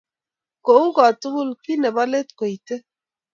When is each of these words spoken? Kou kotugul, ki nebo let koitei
Kou 0.65 0.85
kotugul, 0.95 1.49
ki 1.63 1.73
nebo 1.79 2.03
let 2.11 2.27
koitei 2.39 2.83